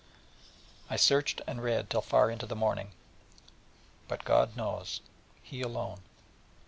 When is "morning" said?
2.55-2.93